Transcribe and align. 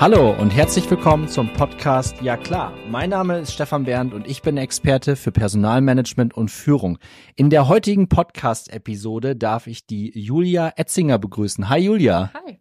Hallo 0.00 0.30
und 0.30 0.48
herzlich 0.48 0.90
willkommen 0.90 1.28
zum 1.28 1.52
Podcast 1.52 2.22
Ja 2.22 2.38
klar. 2.38 2.72
Mein 2.88 3.10
Name 3.10 3.38
ist 3.40 3.52
Stefan 3.52 3.84
Bernd 3.84 4.14
und 4.14 4.26
ich 4.26 4.40
bin 4.40 4.56
Experte 4.56 5.14
für 5.14 5.30
Personalmanagement 5.30 6.32
und 6.32 6.50
Führung. 6.50 6.98
In 7.36 7.50
der 7.50 7.68
heutigen 7.68 8.08
Podcast-Episode 8.08 9.36
darf 9.36 9.66
ich 9.66 9.86
die 9.86 10.18
Julia 10.18 10.72
Etzinger 10.76 11.18
begrüßen. 11.18 11.68
Hi 11.68 11.80
Julia. 11.80 12.32
Hi. 12.32 12.58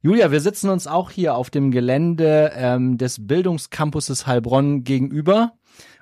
Julia, 0.00 0.32
wir 0.32 0.40
sitzen 0.40 0.70
uns 0.70 0.86
auch 0.86 1.10
hier 1.10 1.34
auf 1.34 1.50
dem 1.50 1.70
Gelände 1.70 2.52
ähm, 2.54 2.96
des 2.96 3.26
Bildungscampuses 3.26 4.26
Heilbronn 4.26 4.82
gegenüber 4.82 5.52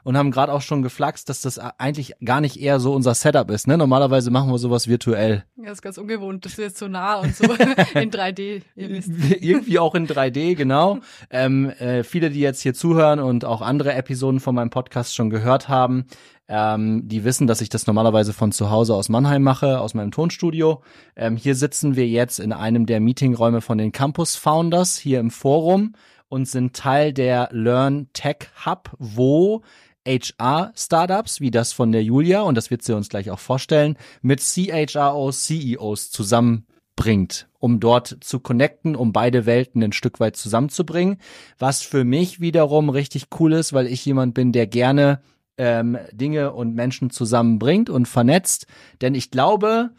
und 0.09 0.17
haben 0.17 0.31
gerade 0.31 0.55
auch 0.55 0.63
schon 0.63 0.81
geflaxt, 0.81 1.29
dass 1.29 1.43
das 1.43 1.59
eigentlich 1.59 2.15
gar 2.25 2.41
nicht 2.41 2.59
eher 2.59 2.81
so 2.81 2.95
unser 2.95 3.13
Setup 3.13 3.51
ist. 3.51 3.67
Ne? 3.67 3.77
Normalerweise 3.77 4.31
machen 4.31 4.51
wir 4.51 4.57
sowas 4.57 4.89
virtuell. 4.89 5.45
Ja, 5.59 5.65
das 5.65 5.73
ist 5.73 5.83
ganz 5.83 5.99
ungewohnt, 5.99 6.47
das 6.47 6.53
ist 6.53 6.59
jetzt 6.59 6.79
so 6.79 6.89
nah 6.89 7.17
und 7.17 7.37
so 7.37 7.45
in 7.95 8.11
3D. 8.11 8.63
Ihr 8.75 8.89
wisst. 8.89 9.11
Irgendwie 9.43 9.79
auch 9.79 9.95
in 9.95 10.07
3D, 10.07 10.55
genau. 10.55 11.01
Ähm, 11.29 11.69
äh, 11.69 12.05
viele, 12.05 12.31
die 12.31 12.41
jetzt 12.41 12.63
hier 12.63 12.73
zuhören 12.73 13.21
und 13.21 13.45
auch 13.45 13.61
andere 13.61 13.93
Episoden 13.93 14.41
von 14.41 14.55
meinem 14.55 14.71
Podcast 14.71 15.15
schon 15.15 15.29
gehört 15.29 15.69
haben, 15.69 16.07
ähm, 16.49 17.07
die 17.07 17.25
wissen, 17.25 17.47
dass 17.47 17.61
ich 17.61 17.69
das 17.69 17.87
normalerweise 17.87 18.33
von 18.33 18.51
zu 18.51 18.71
Hause 18.71 18.95
aus 18.95 19.11
Mannheim 19.11 19.43
mache, 19.43 19.79
aus 19.79 19.93
meinem 19.93 20.11
Tonstudio. 20.11 20.81
Ähm, 21.17 21.37
hier 21.37 21.55
sitzen 21.55 21.97
wir 21.97 22.09
jetzt 22.09 22.41
in 22.41 22.55
einem 22.55 22.87
der 22.87 23.01
Meetingräume 23.01 23.61
von 23.61 23.77
den 23.77 23.93
Campus 23.93 24.37
Founders 24.37 24.97
hier 24.97 25.21
im 25.21 25.31
Forum 25.31 25.93
und 26.29 26.47
sind 26.47 26.75
Teil 26.75 27.13
der 27.13 27.49
Learn 27.53 28.09
Tech 28.15 28.49
Hub, 28.65 28.95
wo 28.99 29.63
HR-Startups, 30.09 31.41
wie 31.41 31.51
das 31.51 31.73
von 31.73 31.93
der 31.93 32.03
Julia, 32.03 32.41
und 32.43 32.55
das 32.55 32.71
wird 32.71 32.83
sie 32.83 32.95
uns 32.95 33.09
gleich 33.09 33.31
auch 33.31 33.39
vorstellen, 33.39 33.97
mit 34.23 34.41
CHROs, 34.41 35.45
CEOs 35.45 36.11
zusammenbringt, 36.11 37.49
um 37.59 37.81
dort 37.81 38.17
zu 38.21 38.41
connecten, 38.41 38.97
um 38.97 39.13
beide 39.13 39.45
Welten 39.45 39.83
ein 39.83 39.93
Stück 39.93 40.21
weit 40.21 40.37
zusammenzubringen. 40.37 41.19
Was 41.59 41.83
für 41.83 42.05
mich 42.05 42.41
wiederum 42.41 42.89
richtig 42.89 43.27
cool 43.39 43.53
ist, 43.53 43.73
weil 43.73 43.87
ich 43.87 44.05
jemand 44.05 44.35
bin, 44.35 44.53
der 44.53 44.67
gerne 44.67 45.21
ähm, 45.59 45.99
Dinge 46.13 46.53
und 46.53 46.75
Menschen 46.75 47.11
zusammenbringt 47.11 47.91
und 47.91 48.09
vernetzt. 48.09 48.67
Denn 49.01 49.15
ich 49.15 49.31
glaube, 49.31 49.91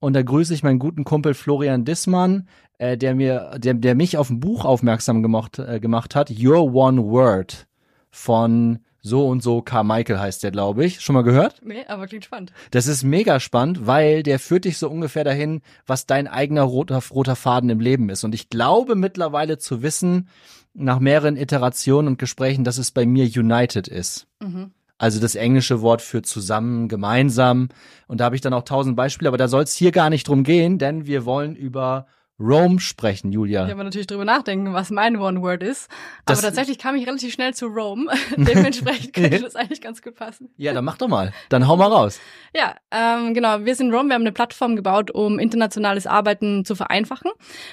und 0.00 0.14
da 0.14 0.22
grüße 0.22 0.54
ich 0.54 0.62
meinen 0.62 0.78
guten 0.78 1.04
Kumpel 1.04 1.34
Florian 1.34 1.84
Dissmann, 1.84 2.48
äh, 2.78 2.96
der 2.96 3.14
mir, 3.14 3.56
der, 3.58 3.74
der 3.74 3.94
mich 3.94 4.16
auf 4.16 4.30
ein 4.30 4.40
Buch 4.40 4.64
aufmerksam 4.64 5.22
gemacht, 5.22 5.58
äh, 5.58 5.80
gemacht 5.80 6.14
hat, 6.14 6.30
Your 6.30 6.72
One 6.72 7.04
Word 7.04 7.66
von 8.10 8.78
so 9.00 9.28
und 9.28 9.42
so 9.42 9.62
Carmichael 9.62 10.18
heißt 10.18 10.42
der, 10.42 10.50
glaube 10.50 10.84
ich. 10.84 11.00
Schon 11.00 11.14
mal 11.14 11.22
gehört? 11.22 11.60
Nee, 11.64 11.84
aber 11.86 12.06
klingt 12.06 12.24
spannend. 12.24 12.52
Das 12.70 12.86
ist 12.86 13.04
mega 13.04 13.40
spannend, 13.40 13.86
weil 13.86 14.22
der 14.22 14.38
führt 14.38 14.64
dich 14.64 14.78
so 14.78 14.88
ungefähr 14.88 15.24
dahin, 15.24 15.62
was 15.86 16.06
dein 16.06 16.26
eigener 16.26 16.62
roter, 16.62 17.00
roter 17.10 17.36
Faden 17.36 17.70
im 17.70 17.80
Leben 17.80 18.08
ist. 18.10 18.24
Und 18.24 18.34
ich 18.34 18.48
glaube 18.48 18.94
mittlerweile 18.94 19.58
zu 19.58 19.82
wissen, 19.82 20.28
nach 20.74 21.00
mehreren 21.00 21.36
Iterationen 21.36 22.08
und 22.08 22.18
Gesprächen, 22.18 22.64
dass 22.64 22.78
es 22.78 22.90
bei 22.90 23.06
mir 23.06 23.24
United 23.24 23.88
ist. 23.88 24.26
Mhm. 24.40 24.72
Also 24.96 25.20
das 25.20 25.36
englische 25.36 25.80
Wort 25.80 26.02
für 26.02 26.22
zusammen, 26.22 26.88
gemeinsam. 26.88 27.68
Und 28.08 28.20
da 28.20 28.24
habe 28.24 28.34
ich 28.34 28.42
dann 28.42 28.52
auch 28.52 28.64
tausend 28.64 28.96
Beispiele, 28.96 29.28
aber 29.28 29.38
da 29.38 29.46
soll 29.46 29.62
es 29.62 29.74
hier 29.74 29.92
gar 29.92 30.10
nicht 30.10 30.26
drum 30.26 30.42
gehen, 30.42 30.78
denn 30.78 31.06
wir 31.06 31.24
wollen 31.24 31.54
über 31.54 32.06
Rome 32.40 32.78
sprechen, 32.78 33.32
Julia. 33.32 33.64
Ich 33.64 33.70
habe 33.72 33.82
natürlich 33.82 34.06
drüber 34.06 34.24
nachdenken, 34.24 34.72
was 34.72 34.90
mein 34.90 35.16
One 35.16 35.42
Word 35.42 35.62
ist. 35.62 35.88
Das- 36.24 36.38
aber 36.38 36.46
tatsächlich 36.46 36.78
kam 36.78 36.94
ich 36.94 37.06
relativ 37.06 37.32
schnell 37.34 37.52
zu 37.52 37.66
Rome. 37.66 38.06
Dementsprechend 38.36 39.12
könnte 39.12 39.40
das 39.42 39.56
eigentlich 39.56 39.80
ganz 39.80 40.02
gut 40.02 40.14
passen. 40.14 40.48
Ja, 40.56 40.72
dann 40.72 40.84
mach 40.84 40.98
doch 40.98 41.08
mal. 41.08 41.32
Dann 41.48 41.66
hau 41.66 41.76
mal 41.76 41.88
raus. 41.88 42.20
Ja, 42.54 42.76
ähm, 42.92 43.34
genau. 43.34 43.64
Wir 43.64 43.74
sind 43.74 43.92
Rome. 43.92 44.08
Wir 44.10 44.14
haben 44.14 44.22
eine 44.22 44.32
Plattform 44.32 44.76
gebaut, 44.76 45.10
um 45.10 45.38
internationales 45.40 46.06
Arbeiten 46.06 46.64
zu 46.64 46.76
vereinfachen. 46.76 47.30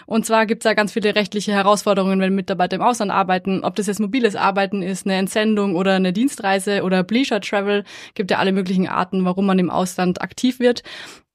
Und 0.08 0.26
zwar 0.26 0.48
gibt 0.48 0.62
es 0.62 0.64
da 0.64 0.74
ganz 0.74 0.94
viele 0.94 1.14
rechtliche 1.16 1.52
Herausforderungen, 1.52 2.20
wenn 2.20 2.34
Mitarbeiter 2.34 2.78
im 2.78 2.82
Ausland 2.82 3.12
arbeiten. 3.12 3.64
Ob 3.64 3.76
das 3.76 3.86
jetzt 3.86 4.00
mobiles 4.00 4.36
Arbeiten 4.36 4.82
ist, 4.82 5.06
eine 5.06 5.16
Entsendung 5.16 5.76
oder 5.76 5.94
eine 5.94 6.12
Dienstreise 6.12 6.82
oder 6.84 7.06
Leisure 7.08 7.40
Travel, 7.40 7.84
gibt 8.16 8.32
ja 8.32 8.40
alle 8.40 8.52
möglichen 8.52 8.88
Arten, 8.88 9.26
warum 9.26 9.46
man 9.46 9.60
im 9.60 9.70
Ausland 9.70 10.22
aktiv 10.22 10.60
wird. 10.60 10.82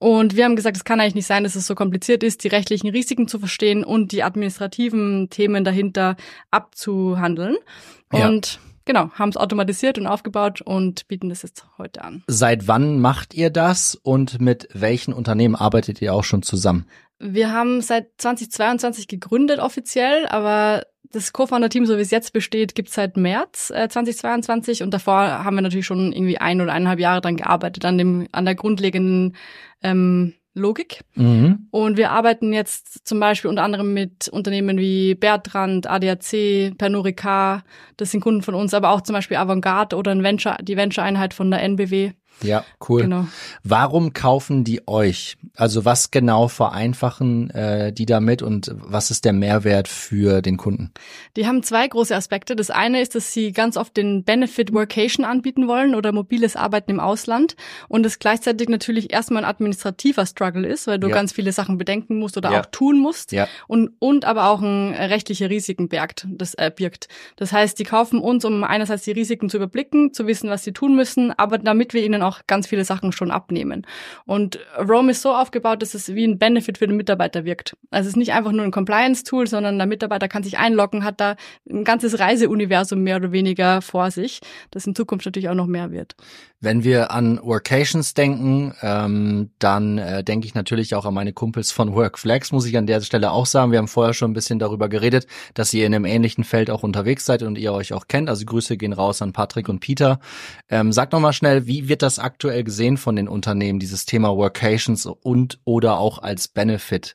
Und 0.01 0.35
wir 0.35 0.47
haben 0.47 0.57
gesagt, 0.57 0.79
es 0.79 0.85
kann 0.85 0.99
eigentlich 0.99 1.15
nicht 1.15 1.27
sein, 1.27 1.45
dass 1.45 1.57
es 1.57 1.67
so 1.67 1.75
kompliziert 1.75 2.23
ist, 2.23 2.43
die 2.43 2.49
rechtlichen 2.49 2.89
Risiken 2.89 3.29
zu 3.29 3.39
verstehen 3.39 3.85
und 3.85 4.13
die 4.13 4.23
administrativen 4.23 5.29
Themen 5.29 5.63
dahinter 5.63 6.17
abzuhandeln. 6.51 7.59
Ja. 8.11 8.27
Und 8.27 8.61
genau, 8.87 9.11
haben 9.11 9.29
es 9.29 9.37
automatisiert 9.37 9.99
und 9.99 10.07
aufgebaut 10.07 10.63
und 10.63 11.07
bieten 11.07 11.29
das 11.29 11.43
jetzt 11.43 11.67
heute 11.77 12.03
an. 12.03 12.25
Seit 12.27 12.67
wann 12.67 12.99
macht 12.99 13.35
ihr 13.35 13.51
das 13.51 13.95
und 13.95 14.41
mit 14.41 14.69
welchen 14.73 15.13
Unternehmen 15.13 15.55
arbeitet 15.55 16.01
ihr 16.01 16.15
auch 16.15 16.25
schon 16.25 16.43
zusammen? 16.43 16.87
Wir 17.19 17.53
haben 17.53 17.83
seit 17.83 18.09
2022 18.17 19.07
gegründet 19.07 19.59
offiziell, 19.59 20.27
aber 20.29 20.85
das 21.13 21.33
Co-Founder-Team, 21.33 21.87
so 21.87 21.97
wie 21.97 22.03
es 22.03 22.11
jetzt 22.11 22.33
besteht, 22.33 22.75
gibt 22.75 22.89
es 22.89 22.95
seit 22.95 23.17
März 23.17 23.71
äh, 23.71 23.89
2022 23.89 24.83
und 24.83 24.95
davor 24.95 25.45
haben 25.45 25.57
wir 25.57 25.63
natürlich 25.63 25.87
schon 25.87 26.13
irgendwie 26.13 26.39
ein 26.39 26.61
oder 26.61 26.73
eineinhalb 26.73 27.01
Jahre 27.01 27.21
dran 27.21 27.37
gearbeitet, 27.37 27.85
an 27.85 27.99
dem, 27.99 28.29
an 28.33 28.45
der 28.45 28.55
grundlegenden 28.55 29.37
ähm, 29.83 30.35
Logik. 30.55 31.03
Mhm. 31.15 31.69
Und 31.71 31.97
wir 31.97 32.11
arbeiten 32.11 32.53
jetzt 32.53 33.07
zum 33.07 33.21
Beispiel 33.21 33.51
unter 33.51 33.63
anderem 33.63 33.95
mit 33.95 34.29
Unternehmen 34.29 34.79
wie 34.79 35.15
Bertrand, 35.15 35.89
ADAC, 35.89 36.77
Pernod 36.77 37.05
Ricard, 37.05 37.65
das 37.97 38.11
sind 38.11 38.21
Kunden 38.21 38.43
von 38.43 38.55
uns, 38.55 38.75
aber 38.75 38.91
auch 38.91 39.01
zum 39.01 39.15
Beispiel 39.15 39.37
Avantgarde 39.37 39.97
oder 39.97 40.11
ein 40.11 40.23
Venture, 40.23 40.57
die 40.63 40.77
Venture-Einheit 40.77 41.35
von 41.35 41.51
der 41.51 41.63
NBW. 41.63 42.13
Ja, 42.43 42.65
cool. 42.89 43.03
Genau. 43.03 43.27
Warum 43.65 44.15
kaufen 44.15 44.65
die 44.65 44.89
euch? 44.89 45.37
Also 45.57 45.85
was 45.85 46.11
genau 46.11 46.49
vereinfachen 46.49 47.51
äh, 47.51 47.93
die 47.93 48.07
damit 48.07 48.41
und 48.41 48.71
was 48.77 49.11
ist 49.11 49.27
der 49.27 49.35
Mehrwert 49.35 49.89
für 49.89 50.41
den 50.41 50.57
Kunden? 50.57 50.91
Die 51.37 51.47
haben 51.47 51.63
zwei 51.63 51.87
große 51.87 52.17
Aspekte. 52.17 52.57
Das 52.57 52.71
eine 52.71 53.03
ist, 53.03 53.15
dass 53.15 53.35
sie 53.35 53.53
ganz 53.53 53.77
oft 53.77 53.95
den 53.97 54.25
Benefit 54.25 54.73
Workation 54.73 55.27
anbieten 55.27 55.69
wollen 55.69 55.95
oder 55.95 56.13
mobiles 56.13 56.57
Arbeiten 56.57 56.93
im 56.93 57.01
Ausland 57.01 57.57
und 57.89 58.07
es 58.07 58.19
gleichzeitig 58.19 58.71
natürlich 58.71 59.13
erstmal 59.13 59.45
ein 59.45 59.51
administrativer 59.51 60.25
Struggle 60.25 60.67
ist, 60.67 60.87
weil 60.87 60.99
du 60.99 61.09
Ja. 61.09 61.15
ganz 61.15 61.33
viele 61.33 61.53
Sachen 61.53 61.77
bedenken 61.77 62.19
musst 62.19 62.39
oder 62.39 62.53
Ja. 62.53 62.61
auch 62.63 62.67
tun 62.67 62.99
musst 62.99 63.33
Ja. 63.33 63.49
und, 63.69 63.91
und 63.99 64.25
aber 64.25 64.49
auch 64.49 64.63
ein 64.63 64.95
äh, 64.95 65.05
rechtliche 65.05 65.51
Risiken 65.51 65.89
birgt, 65.91 66.27
das 66.31 66.55
äh, 66.55 66.71
birgt. 66.75 67.09
Das 67.37 67.53
heißt, 67.53 67.79
die 67.79 67.85
kaufen 67.85 68.19
uns, 68.19 68.47
um 68.47 68.65
einerseits 68.65 69.05
die 69.05 69.13
Risiken 69.13 69.51
zu 69.51 69.59
überblicken, 69.59 70.15
zu 70.15 70.27
wissen, 70.27 70.49
was 70.49 70.65
sie 70.65 70.73
tun 70.73 70.97
müssen, 70.97 71.33
aber 71.33 71.59
damit 71.59 71.93
wir 71.93 72.03
ihnen 72.03 72.20
auch 72.23 72.41
ganz 72.47 72.67
viele 72.67 72.85
Sachen 72.85 73.13
schon 73.13 73.31
abnehmen. 73.31 73.87
Und 74.27 74.59
Rome 74.79 75.13
ist 75.13 75.23
so 75.23 75.35
aufgebaut, 75.35 75.83
dass 75.83 75.95
es 75.95 76.15
wie 76.15 76.25
ein 76.25 76.39
Benefit 76.39 76.79
für 76.79 76.87
den 76.87 76.97
Mitarbeiter 76.97 77.45
wirkt. 77.45 77.77
Also 77.91 78.07
es 78.07 78.13
ist 78.15 78.17
nicht 78.17 78.33
einfach 78.33 78.53
nur 78.53 78.65
ein 78.65 78.71
Compliance-Tool, 78.71 79.47
sondern 79.47 79.79
der 79.79 79.87
Mitarbeiter 79.87 80.29
kann 80.29 80.43
sich 80.43 80.59
einloggen, 80.59 81.05
hat 81.05 81.21
da 81.21 81.37
ein 81.69 81.85
ganzes 81.85 82.19
Reiseuniversum 82.19 83.03
mehr 83.03 83.17
oder 83.17 83.33
weniger 83.33 83.83
vor 83.83 84.11
sich, 84.11 84.41
das 84.71 84.87
in 84.87 84.95
Zukunft 84.95 85.27
natürlich 85.27 85.49
auch 85.49 85.55
noch 85.55 85.67
mehr 85.67 85.91
wird. 85.91 86.15
Wenn 86.63 86.85
wir 86.85 87.11
an 87.11 87.41
Workations 87.43 88.13
denken, 88.13 88.75
ähm, 88.83 89.51
dann 89.59 89.97
äh, 89.97 90.23
denke 90.23 90.47
ich 90.47 90.55
natürlich 90.55 90.95
auch 90.95 91.07
an 91.07 91.15
meine 91.15 91.33
Kumpels 91.33 91.73
von 91.73 91.95
Workflex, 91.95 92.53
muss 92.53 92.67
ich 92.67 92.77
an 92.77 92.87
der 92.87 93.01
Stelle 93.01 93.31
auch 93.31 93.47
sagen. 93.47 93.73
Wir 93.73 93.79
haben 93.79 93.89
vorher 93.89 94.13
schon 94.13 94.33
ein 94.33 94.35
bisschen 94.35 94.59
darüber 94.59 94.91
geredet, 94.91 95.27
dass 95.55 95.73
ihr 95.73 95.87
in 95.87 95.95
einem 95.95 96.05
ähnlichen 96.05 96.45
Feld 96.45 96.71
auch 96.71 96.83
unterwegs 96.83 97.25
seid 97.25 97.43
und 97.43 97.57
ihr 97.57 97.73
euch 97.73 97.95
auch 97.95 98.09
kennt. 98.09 98.29
Also 98.29 98.45
Grüße 98.45 98.77
gehen 98.77 98.93
raus 98.93 99.23
an 99.23 99.33
Patrick 99.33 99.71
und 99.71 99.81
Peter. 99.81 100.21
Ähm, 100.69 100.93
sag 100.93 101.13
noch 101.13 101.21
mal 101.21 101.33
schnell, 101.33 101.67
wie 101.67 101.89
wird 101.89 102.03
das 102.03 102.10
aktuell 102.19 102.65
gesehen 102.65 102.97
von 102.97 103.17
den 103.17 103.29
Unternehmen, 103.29 103.79
dieses 103.79 104.07
Thema 104.07 104.37
Workations 104.37 105.07
und 105.07 105.61
oder 105.65 105.99
auch 105.99 106.19
als 106.19 106.49
Benefit? 106.49 107.15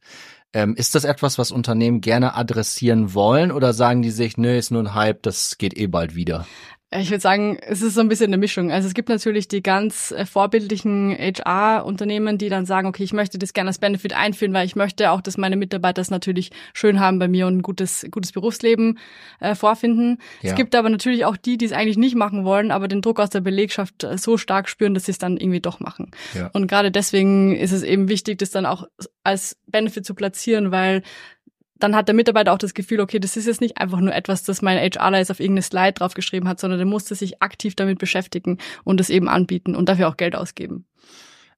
Ähm, 0.54 0.76
ist 0.76 0.96
das 0.96 1.04
etwas, 1.04 1.38
was 1.38 1.52
Unternehmen 1.52 2.00
gerne 2.02 2.36
adressieren 2.36 3.14
wollen 3.14 3.52
oder 3.52 3.74
sagen 3.74 4.02
die 4.02 4.12
sich, 4.12 4.38
nö, 4.38 4.58
ist 4.58 4.72
nur 4.72 4.84
ein 4.84 4.96
Hype, 4.96 5.22
das 5.24 5.58
geht 5.58 5.78
eh 5.78 5.88
bald 5.88 6.16
wieder? 6.16 6.48
Ich 6.92 7.10
würde 7.10 7.22
sagen, 7.22 7.58
es 7.62 7.82
ist 7.82 7.96
so 7.96 8.02
ein 8.02 8.08
bisschen 8.08 8.28
eine 8.28 8.38
Mischung. 8.38 8.72
Also 8.72 8.88
es 8.88 8.94
gibt 8.94 9.10
natürlich 9.10 9.48
die 9.48 9.64
ganz 9.64 10.12
äh, 10.12 10.26
vorbildlichen 10.26 11.12
HR-Unternehmen, 11.12 12.38
die 12.38 12.48
dann 12.48 12.66
sagen, 12.66 12.88
okay, 12.88 13.04
ich 13.04 13.12
möchte 13.12 13.38
das 13.38 13.54
gerne 13.54 13.70
als 13.70 13.80
Benefit 13.80 14.16
einführen, 14.16 14.54
weil 14.54 14.66
ich 14.66 14.76
möchte 14.76 15.12
auch, 15.12 15.22
dass 15.22 15.38
meine 15.38 15.56
Mitarbeiter 15.58 16.02
es 16.02 16.12
natürlich 16.12 16.52
schön 16.74 17.00
haben 17.00 17.20
bei 17.20 17.28
mir 17.28 17.48
und 17.48 17.58
ein 17.58 17.62
gutes, 17.64 18.06
gutes 18.12 18.32
Berufsleben 18.32 19.00
äh, 19.40 19.56
vorfinden. 19.56 20.20
Ja. 20.42 20.52
Es 20.52 20.56
gibt 20.56 20.76
aber 20.76 20.90
natürlich 20.90 21.26
auch 21.26 21.38
die, 21.38 21.58
die 21.58 21.66
es 21.66 21.72
eigentlich 21.74 21.98
nicht 21.98 22.16
machen 22.16 22.46
wollen, 22.46 22.72
aber 22.72 22.88
den 22.88 23.02
Druck 23.02 23.20
aus 23.20 23.30
der 23.30 23.42
Belegschaft 23.42 24.04
äh, 24.04 24.18
so 24.18 24.38
stark 24.38 24.70
spüren, 24.70 24.94
dass 24.94 25.06
sie 25.06 25.12
es 25.12 25.18
dann 25.18 25.38
irgendwie 25.38 25.62
doch 25.62 25.80
machen. 25.80 26.12
Ja. 26.34 26.50
Und 26.54 26.68
gerade 26.68 26.92
deswegen 26.92 27.56
ist 27.56 27.72
es 27.72 27.84
eben 27.84 28.10
wichtig, 28.10 28.38
das 28.38 28.52
dann 28.52 28.66
auch 28.66 28.88
als 29.24 29.58
Benefit 29.68 30.06
zu 30.06 30.14
platzieren, 30.14 30.72
weil 30.72 31.02
dann 31.78 31.96
hat 31.96 32.08
der 32.08 32.16
Mitarbeiter 32.16 32.54
auch 32.54 32.58
das 32.58 32.74
Gefühl, 32.74 33.00
okay, 33.00 33.20
das 33.20 33.38
ist 33.38 33.48
jetzt 33.48 33.62
nicht 33.62 33.78
einfach 33.78 34.00
nur 34.00 34.14
etwas, 34.14 34.44
das 34.44 34.62
mein 34.62 34.78
HRler 34.78 35.18
jetzt 35.18 35.32
auf 35.32 35.40
irgendeine 35.40 35.64
Slide 35.64 35.94
draufgeschrieben 35.94 36.48
hat, 36.48 36.60
sondern 36.60 36.80
der 36.80 36.88
musste 36.88 37.16
sich 37.16 37.42
aktiv 37.42 37.76
damit 37.76 38.00
beschäftigen 38.00 38.58
und 38.84 39.00
es 39.00 39.10
eben 39.10 39.28
anbieten 39.28 39.76
und 39.76 39.90
dafür 39.90 40.08
auch 40.08 40.18
Geld 40.18 40.36
ausgeben. 40.36 40.86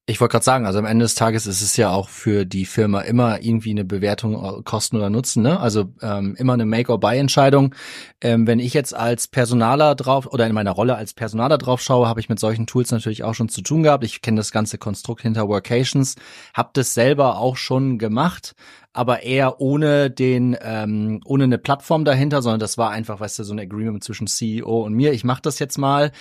Ich 0.09 0.21
wollte 0.21 0.31
gerade 0.31 0.45
sagen, 0.45 0.65
also 0.65 0.79
am 0.79 0.85
Ende 0.85 1.03
des 1.03 1.15
Tages 1.15 1.47
ist 1.47 1.61
es 1.61 1.75
ja 1.75 1.89
auch 1.89 2.07
für 2.07 2.45
die 2.45 2.65
Firma 2.65 3.01
immer 3.01 3.43
irgendwie 3.43 3.71
eine 3.71 3.83
Bewertung 3.83 4.35
äh, 4.35 4.63
Kosten 4.63 4.95
oder 4.95 5.09
Nutzen, 5.09 5.43
ne? 5.43 5.59
Also 5.59 5.91
ähm, 6.01 6.33
immer 6.37 6.53
eine 6.53 6.65
Make-or-Buy-Entscheidung. 6.65 7.75
Ähm, 8.21 8.47
wenn 8.47 8.59
ich 8.59 8.73
jetzt 8.73 8.95
als 8.95 9.27
Personaler 9.27 9.95
drauf 9.95 10.25
oder 10.25 10.47
in 10.47 10.53
meiner 10.53 10.71
Rolle 10.71 10.95
als 10.95 11.13
Personaler 11.13 11.57
drauf 11.57 11.81
schaue, 11.81 12.07
habe 12.07 12.21
ich 12.21 12.29
mit 12.29 12.39
solchen 12.39 12.67
Tools 12.67 12.91
natürlich 12.91 13.25
auch 13.25 13.33
schon 13.33 13.49
zu 13.49 13.61
tun 13.61 13.83
gehabt. 13.83 14.05
Ich 14.05 14.21
kenne 14.21 14.37
das 14.37 14.53
ganze 14.53 14.77
Konstrukt 14.77 15.23
hinter 15.23 15.49
Workations, 15.49 16.15
habe 16.53 16.69
das 16.71 16.93
selber 16.93 17.37
auch 17.37 17.57
schon 17.57 17.97
gemacht. 17.97 18.55
Aber 18.97 19.21
eher 19.21 19.61
ohne 19.61 20.09
den, 20.09 20.57
ähm, 20.59 21.21
ohne 21.23 21.43
eine 21.43 21.59
Plattform 21.59 22.03
dahinter, 22.03 22.41
sondern 22.41 22.59
das 22.59 22.79
war 22.79 22.89
einfach, 22.89 23.19
weißt 23.19 23.37
du, 23.37 23.43
so 23.43 23.53
ein 23.53 23.59
Agreement 23.59 24.03
zwischen 24.03 24.25
CEO 24.25 24.81
und 24.83 24.93
mir. 24.93 25.13
Ich 25.13 25.23
mache 25.23 25.41
das 25.43 25.59
jetzt 25.59 25.77
mal. 25.77 26.11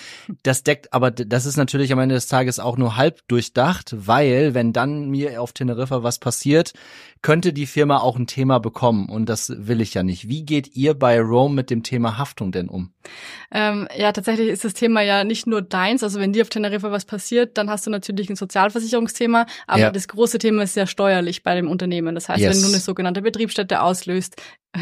Das 0.42 0.62
deckt, 0.62 0.92
aber 0.92 1.10
das 1.10 1.46
ist 1.46 1.56
natürlich 1.56 1.90
am 1.92 1.98
Ende 1.98 2.14
des 2.14 2.26
Tages 2.26 2.60
auch 2.60 2.76
nur 2.76 2.96
halb 2.96 3.26
durchdacht, 3.28 3.94
weil 3.96 4.52
wenn 4.52 4.74
dann 4.74 5.08
mir 5.08 5.40
auf 5.40 5.54
Teneriffa 5.54 6.02
was 6.02 6.18
passiert, 6.18 6.74
könnte 7.22 7.52
die 7.52 7.66
Firma 7.66 7.98
auch 7.98 8.16
ein 8.16 8.26
Thema 8.26 8.60
bekommen 8.60 9.08
und 9.08 9.28
das 9.28 9.52
will 9.56 9.80
ich 9.80 9.94
ja 9.94 10.02
nicht. 10.02 10.28
Wie 10.28 10.44
geht 10.44 10.76
ihr 10.76 10.94
bei 10.94 11.20
Rome 11.20 11.54
mit 11.54 11.70
dem 11.70 11.82
Thema 11.82 12.18
Haftung 12.18 12.52
denn 12.52 12.68
um? 12.68 12.92
Ähm, 13.50 13.88
ja, 13.96 14.12
tatsächlich 14.12 14.48
ist 14.48 14.64
das 14.64 14.74
Thema 14.74 15.00
ja 15.00 15.24
nicht 15.24 15.46
nur 15.46 15.62
deins. 15.62 16.02
Also 16.02 16.20
wenn 16.20 16.32
dir 16.32 16.42
auf 16.42 16.50
Teneriffa 16.50 16.92
was 16.92 17.04
passiert, 17.04 17.58
dann 17.58 17.70
hast 17.70 17.86
du 17.86 17.90
natürlich 17.90 18.28
ein 18.28 18.36
Sozialversicherungsthema, 18.36 19.46
aber 19.66 19.80
ja. 19.80 19.90
das 19.90 20.08
große 20.08 20.38
Thema 20.38 20.62
ist 20.62 20.76
ja 20.76 20.86
steuerlich 20.86 21.42
bei 21.42 21.54
dem 21.54 21.68
Unternehmen. 21.68 22.14
Das 22.14 22.28
heißt, 22.28 22.40
yes. 22.40 22.54
wenn 22.54 22.62
du 22.62 22.65
eine 22.68 22.80
sogenannte 22.80 23.22
Betriebsstätte 23.22 23.82
auslöst, 23.82 24.36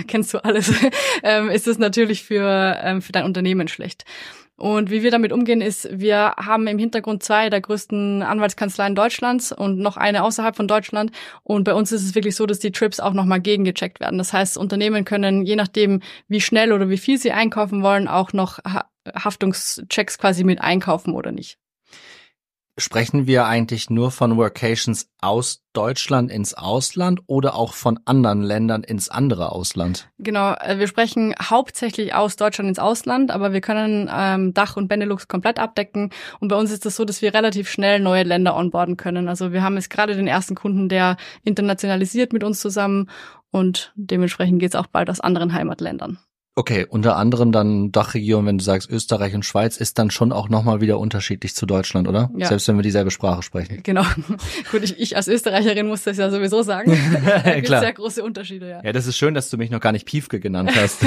kennst 0.07 0.35
du 0.35 0.45
alles, 0.45 0.73
ähm, 1.23 1.49
ist 1.51 1.67
es 1.67 1.79
natürlich 1.79 2.25
für, 2.25 2.79
ähm, 2.83 3.03
für 3.03 3.13
dein 3.13 3.25
Unternehmen 3.25 3.69
schlecht. 3.69 4.05
Und 4.57 4.89
wie 4.89 5.03
wir 5.03 5.11
damit 5.11 5.33
umgehen, 5.33 5.61
ist, 5.61 5.89
wir 5.91 6.35
haben 6.37 6.69
im 6.69 6.79
Hintergrund 6.79 7.25
zwei 7.25 7.51
der 7.51 7.61
größten 7.61 8.23
Anwaltskanzleien 8.23 8.95
Deutschlands 8.95 9.51
und 9.51 9.79
noch 9.79 9.97
eine 9.97 10.23
außerhalb 10.23 10.55
von 10.55 10.69
Deutschland. 10.69 11.11
Und 11.43 11.65
bei 11.65 11.75
uns 11.75 11.91
ist 11.91 12.05
es 12.05 12.15
wirklich 12.15 12.37
so, 12.37 12.47
dass 12.47 12.61
die 12.61 12.71
Trips 12.71 13.01
auch 13.01 13.15
nochmal 13.15 13.41
gegengecheckt 13.41 13.99
werden. 13.99 14.17
Das 14.17 14.33
heißt, 14.33 14.57
Unternehmen 14.57 15.05
können, 15.05 15.45
je 15.45 15.57
nachdem, 15.57 16.03
wie 16.29 16.41
schnell 16.41 16.73
oder 16.73 16.89
wie 16.89 16.99
viel 16.99 17.19
sie 17.19 17.33
einkaufen 17.33 17.83
wollen, 17.83 18.07
auch 18.07 18.33
noch 18.33 18.61
Haftungschecks 19.13 20.19
quasi 20.19 20.45
mit 20.45 20.61
einkaufen 20.61 21.15
oder 21.15 21.33
nicht. 21.33 21.59
Sprechen 22.77 23.29
wir 23.29 23.47
eigentlich 23.47 23.89
nur 23.89 24.11
von 24.11 24.37
Workations 24.37 25.09
aus 25.21 25.63
Deutschland 25.75 26.33
ins 26.33 26.55
Ausland 26.55 27.21
oder 27.27 27.55
auch 27.55 27.73
von 27.73 28.01
anderen 28.05 28.43
Ländern 28.43 28.83
ins 28.83 29.09
andere 29.09 29.53
Ausland? 29.53 30.09
Genau, 30.19 30.55
äh, 30.55 30.77
wir 30.81 30.89
sprechen 30.89 31.37
hauptsächlich 31.41 32.15
aus 32.15 32.35
Deutschland 32.35 32.69
ins 32.69 32.81
Ausland, 32.81 33.31
aber 33.31 33.53
wir 33.53 33.61
können 33.61 34.11
ähm, 34.13 34.55
Dach 34.55 34.77
und 34.77 34.89
Benelux 34.89 35.29
komplett 35.29 35.61
abdecken. 35.61 36.11
Und 36.41 36.49
bei 36.49 36.57
uns 36.57 36.71
ist 36.71 36.79
es 36.79 36.83
das 36.83 36.97
so, 36.97 37.05
dass 37.05 37.23
wir 37.23 37.33
relativ 37.33 37.71
schnell 37.71 38.01
neue 38.01 38.25
Länder 38.25 38.57
onboarden 38.57 38.97
können. 38.97 39.29
Also 39.29 39.53
wir 39.53 39.63
haben 39.63 39.77
jetzt 39.77 39.91
gerade 39.91 40.17
den 40.17 40.27
ersten 40.27 40.57
Kunden, 40.57 40.89
der 40.89 41.17
internationalisiert 41.45 42.33
mit 42.33 42.43
uns 42.43 42.59
zusammen 42.59 43.09
und 43.53 43.93
dementsprechend 43.95 44.59
geht 44.59 44.71
es 44.71 44.81
auch 44.81 44.89
bald 44.89 45.09
aus 45.11 45.21
anderen 45.21 45.53
Heimatländern. 45.53 46.19
Okay, 46.57 46.87
unter 46.89 47.17
anderem 47.17 47.51
dann 47.51 47.91
Dachregion, 47.91 48.47
wenn 48.47 48.59
du 48.59 48.65
sagst 48.65 48.89
Österreich 48.89 49.35
und 49.35 49.45
Schweiz, 49.45 49.77
ist 49.77 49.99
dann 49.99 50.13
schon 50.13 50.31
auch 50.31 50.49
nochmal 50.49 50.81
wieder 50.81 51.01
unterschiedlich 51.01 51.57
zu 51.57 51.67
Deutschland, 51.67 52.07
oder? 52.07 52.31
Ja. 52.37 52.47
Selbst 52.47 52.69
wenn 52.69 52.77
wir 52.77 52.85
dieselbe 52.85 53.11
Sprache 53.11 53.43
sprechen. 53.43 53.83
Genau. 53.83 54.05
Gut, 54.71 54.85
ich, 54.85 55.01
ich 55.01 55.17
als 55.17 55.27
Österreicherin 55.27 55.89
muss 55.89 56.05
das 56.05 56.17
ja 56.17 56.31
sowieso 56.31 56.63
sagen. 56.63 56.97
da 57.45 57.51
gibt 57.57 57.67
sehr 57.67 57.93
große 57.93 58.23
Unterschiede, 58.23 58.71
ja. 58.71 58.85
Ja, 58.85 58.93
das 58.93 59.09
ist 59.09 59.17
schön, 59.17 59.35
dass 59.35 59.51
du 59.51 59.57
mich 59.57 59.71
noch 59.71 59.81
gar 59.81 59.91
nicht 59.91 60.07
Piefke 60.07 60.39
genannt 60.39 60.71
hast. 60.77 61.03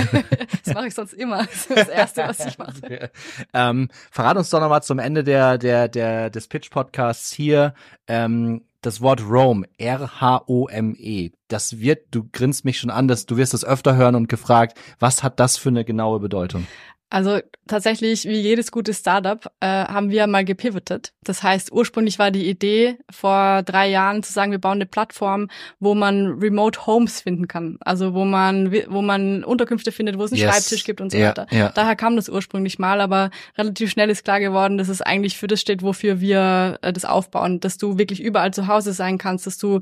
das 0.65 0.73
mache 0.73 0.87
ich 0.87 0.93
sonst 0.93 1.13
immer. 1.13 1.45
Das 1.45 1.55
ist 1.55 1.69
das 1.77 1.87
Erste, 1.87 2.23
was 2.27 2.45
ich 2.45 2.57
mache. 2.57 3.09
ähm, 3.53 3.87
verrat 4.11 4.35
uns 4.35 4.49
doch 4.49 4.59
nochmal 4.59 4.83
zum 4.83 4.99
Ende 4.99 5.23
der, 5.23 5.57
der, 5.57 5.87
der, 5.87 6.29
des 6.29 6.49
Pitch-Podcasts 6.49 7.31
hier, 7.31 7.73
ähm, 8.07 8.63
das 8.87 9.01
Wort 9.01 9.21
Rome, 9.21 9.67
R-H-O-M-E, 9.77 11.31
das 11.49 11.79
wird, 11.79 12.07
du 12.11 12.29
grinst 12.31 12.63
mich 12.63 12.79
schon 12.79 12.89
an, 12.89 13.09
dass 13.09 13.25
du 13.25 13.35
wirst 13.35 13.53
es 13.53 13.65
öfter 13.65 13.97
hören 13.97 14.15
und 14.15 14.29
gefragt, 14.29 14.79
was 14.97 15.23
hat 15.23 15.41
das 15.41 15.57
für 15.57 15.69
eine 15.69 15.83
genaue 15.83 16.21
Bedeutung? 16.21 16.65
Also 17.09 17.39
tatsächlich, 17.67 18.25
wie 18.25 18.41
jedes 18.41 18.69
gute 18.69 18.93
Startup, 18.93 19.45
äh, 19.61 19.67
haben 19.67 20.09
wir 20.09 20.27
mal 20.27 20.43
gepivotet. 20.43 21.13
Das 21.23 21.41
heißt, 21.41 21.71
ursprünglich 21.71 22.19
war 22.19 22.31
die 22.31 22.49
Idee 22.49 22.97
vor 23.09 23.63
drei 23.63 23.89
Jahren 23.89 24.23
zu 24.23 24.33
sagen, 24.33 24.51
wir 24.51 24.59
bauen 24.59 24.73
eine 24.73 24.87
Plattform, 24.87 25.47
wo 25.79 25.95
man 25.95 26.39
Remote 26.39 26.85
Homes 26.85 27.21
finden 27.21 27.47
kann. 27.47 27.77
Also 27.79 28.13
wo 28.13 28.25
man, 28.25 28.73
wo 28.89 29.01
man 29.01 29.45
Unterkünfte 29.45 29.93
findet, 29.93 30.17
wo 30.17 30.25
es 30.25 30.33
einen 30.33 30.41
yes. 30.41 30.51
Schreibtisch 30.51 30.83
gibt 30.83 30.99
und 30.99 31.11
so 31.11 31.17
ja, 31.17 31.29
weiter. 31.29 31.47
Ja. 31.49 31.69
Daher 31.69 31.95
kam 31.95 32.17
das 32.17 32.27
ursprünglich 32.27 32.77
mal, 32.77 32.99
aber 32.99 33.31
relativ 33.57 33.89
schnell 33.89 34.09
ist 34.09 34.25
klar 34.25 34.41
geworden, 34.41 34.77
dass 34.77 34.89
es 34.89 35.01
eigentlich 35.01 35.37
für 35.37 35.47
das 35.47 35.61
steht, 35.61 35.83
wofür 35.83 36.19
wir 36.19 36.77
äh, 36.81 36.91
das 36.91 37.05
aufbauen, 37.05 37.61
dass 37.61 37.77
du 37.77 37.97
wirklich 37.97 38.21
überall 38.21 38.53
zu 38.53 38.67
Hause 38.67 38.91
sein 38.91 39.17
kannst, 39.17 39.47
dass 39.47 39.57
du 39.57 39.79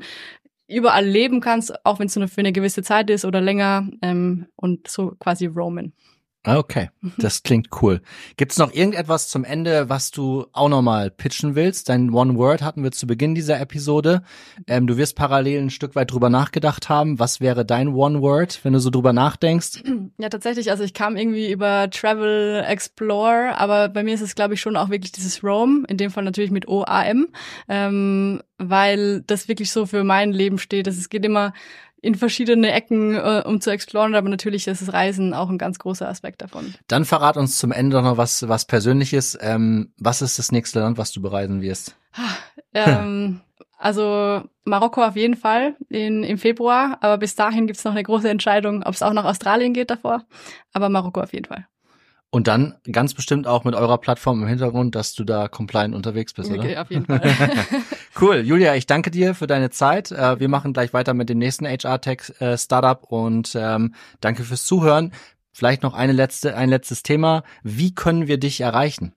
überall 0.68 1.06
leben 1.06 1.42
kannst, 1.42 1.86
auch 1.86 1.98
wenn 1.98 2.08
es 2.08 2.16
nur 2.16 2.28
für 2.28 2.42
eine 2.42 2.52
gewisse 2.52 2.84
Zeit 2.84 3.10
ist 3.10 3.26
oder 3.26 3.42
länger 3.42 3.88
ähm, 4.04 4.46
und 4.56 4.88
so 4.88 5.16
quasi 5.20 5.48
roamen. 5.48 5.94
Okay, 6.46 6.90
mhm. 7.02 7.14
das 7.18 7.42
klingt 7.42 7.70
cool. 7.82 8.02
Gibt 8.38 8.52
es 8.52 8.60
noch 8.60 8.72
irgendetwas 8.72 9.30
zum 9.30 9.44
Ende, 9.44 9.90
was 9.90 10.12
du 10.12 10.46
auch 10.54 10.70
nochmal 10.70 11.10
pitchen 11.10 11.56
willst? 11.56 11.90
Dein 11.90 12.12
One 12.12 12.36
Word 12.36 12.62
hatten 12.62 12.84
wir 12.84 12.92
zu 12.92 13.08
Beginn 13.08 13.34
dieser 13.34 13.60
Episode. 13.60 14.22
Ähm, 14.68 14.86
du 14.86 14.98
wirst 14.98 15.16
parallel 15.16 15.64
ein 15.64 15.70
Stück 15.72 15.96
weit 15.96 16.12
drüber 16.12 16.30
nachgedacht 16.30 16.88
haben. 16.88 17.18
Was 17.18 17.42
wäre 17.42 17.66
dein 17.66 17.90
One 17.90 18.22
Word, 18.22 18.60
wenn 18.64 18.74
du 18.74 18.80
so 18.80 18.90
drüber 18.90 19.14
nachdenkst? 19.14 19.84
Ja, 20.18 20.30
tatsächlich. 20.30 20.72
Also 20.72 20.84
ich 20.84 20.94
kam 20.94 21.18
irgendwie 21.18 21.52
über 21.52 21.90
Travel 21.90 22.64
Explore, 22.66 23.58
aber 23.58 23.90
bei 23.90 24.04
mir 24.04 24.14
ist 24.14 24.22
es, 24.22 24.36
glaube 24.36 24.54
ich, 24.54 24.62
schon 24.62 24.78
auch 24.78 24.90
wirklich 24.90 25.12
dieses 25.12 25.44
Roam, 25.44 25.86
in 25.90 25.98
dem 25.98 26.10
Fall 26.10 26.24
natürlich 26.24 26.52
mit 26.52 26.68
O-A-M, 26.68 27.28
ähm, 27.68 28.42
weil 28.58 29.22
das 29.22 29.48
wirklich 29.48 29.72
so 29.72 29.86
für 29.86 30.04
mein 30.04 30.32
Leben 30.32 30.58
steht. 30.58 30.88
Es 30.88 31.10
geht 31.10 31.26
immer 31.26 31.54
in 32.06 32.16
verschiedene 32.16 32.72
Ecken, 32.72 33.16
äh, 33.16 33.42
um 33.46 33.60
zu 33.60 33.72
exploren, 33.72 34.14
aber 34.14 34.30
natürlich 34.30 34.68
ist 34.68 34.82
das 34.82 34.94
Reisen 34.94 35.34
auch 35.34 35.50
ein 35.50 35.58
ganz 35.58 35.80
großer 35.80 36.08
Aspekt 36.08 36.42
davon. 36.44 36.76
Dann 36.88 37.04
verrat 37.04 37.36
uns 37.36 37.58
zum 37.58 37.72
Ende 37.72 38.00
noch 38.02 38.18
was, 38.18 38.48
was 38.48 38.66
Persönliches. 38.66 39.36
Ähm, 39.42 39.92
was 39.98 40.22
ist 40.22 40.38
das 40.38 40.52
nächste 40.52 40.82
Land, 40.82 41.00
was 41.00 41.12
du 41.12 41.22
bereisen 41.22 41.62
wirst? 41.62 41.98
ähm, 42.76 43.42
also 43.80 44.44
Marokko 44.66 45.04
auf 45.04 45.16
jeden 45.16 45.36
Fall 45.36 45.76
in, 45.90 46.24
im 46.24 46.38
Februar, 46.38 47.00
aber 47.02 47.18
bis 47.18 47.36
dahin 47.36 47.66
gibt's 47.66 47.84
noch 47.84 47.94
eine 47.94 48.04
große 48.04 48.30
Entscheidung, 48.30 48.84
ob 48.84 48.94
es 48.94 49.02
auch 49.02 49.14
nach 49.14 49.26
Australien 49.26 49.74
geht 49.74 49.90
davor. 49.90 50.26
Aber 50.74 50.90
Marokko 50.90 51.22
auf 51.22 51.34
jeden 51.34 51.46
Fall. 51.46 51.66
Und 52.36 52.50
dann 52.50 52.76
ganz 52.92 53.14
bestimmt 53.14 53.48
auch 53.48 53.64
mit 53.64 53.76
eurer 53.76 53.98
Plattform 53.98 54.42
im 54.42 54.50
Hintergrund, 54.50 54.94
dass 54.94 55.14
du 55.14 55.24
da 55.24 55.48
compliant 55.48 55.96
unterwegs 55.96 56.34
bist, 56.34 56.52
oder? 56.52 56.60
Okay, 56.60 56.76
auf 56.76 56.92
jeden 56.92 57.06
Fall. 57.06 57.22
cool. 58.20 58.42
Julia, 58.42 58.76
ich 58.76 58.86
danke 58.86 59.10
dir 59.10 59.36
für 59.36 59.48
deine 59.48 59.70
Zeit. 59.70 60.12
Äh, 60.12 60.38
wir 60.38 60.50
machen 60.50 60.74
gleich 60.74 60.92
weiter 60.92 61.14
mit 61.14 61.30
dem 61.30 61.38
nächsten 61.38 61.66
HR-Tech-Startup 61.66 63.04
äh, 63.04 63.06
und 63.08 63.56
ähm, 63.58 63.96
danke 64.20 64.44
fürs 64.44 64.66
Zuhören. 64.66 65.14
Vielleicht 65.54 65.82
noch 65.82 65.94
eine 65.94 66.12
letzte, 66.12 66.58
ein 66.58 66.68
letztes 66.68 67.04
Thema. 67.04 67.44
Wie 67.64 67.96
können 67.96 68.28
wir 68.28 68.38
dich 68.38 68.60
erreichen? 68.60 69.14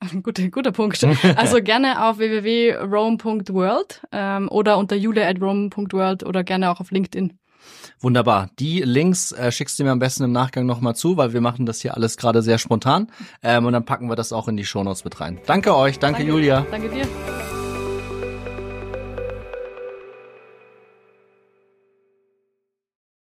Guter, 0.22 0.50
guter 0.50 0.70
Punkt. 0.70 1.04
Also 1.34 1.56
gerne 1.64 2.06
auf 2.06 2.18
www.rome.world 2.18 4.02
ähm, 4.12 4.48
oder 4.48 4.78
unter 4.78 4.94
julia.rome.world 4.94 6.22
oder 6.22 6.44
gerne 6.44 6.70
auch 6.70 6.78
auf 6.78 6.92
LinkedIn. 6.92 7.36
Wunderbar. 8.00 8.50
Die 8.58 8.80
Links 8.80 9.32
äh, 9.32 9.50
schickst 9.50 9.78
du 9.78 9.84
mir 9.84 9.90
am 9.90 9.98
besten 9.98 10.24
im 10.24 10.32
Nachgang 10.32 10.66
nochmal 10.66 10.94
zu, 10.94 11.16
weil 11.16 11.32
wir 11.32 11.40
machen 11.40 11.66
das 11.66 11.80
hier 11.80 11.94
alles 11.94 12.16
gerade 12.16 12.42
sehr 12.42 12.58
spontan. 12.58 13.10
Ähm, 13.42 13.66
und 13.66 13.72
dann 13.72 13.84
packen 13.84 14.08
wir 14.08 14.16
das 14.16 14.32
auch 14.32 14.48
in 14.48 14.56
die 14.56 14.64
Shownotes 14.64 15.04
mit 15.04 15.20
rein. 15.20 15.38
Danke 15.46 15.74
euch, 15.74 15.98
danke, 15.98 16.18
danke 16.18 16.32
Julia. 16.32 16.66
Danke 16.70 16.88
dir. 16.88 17.06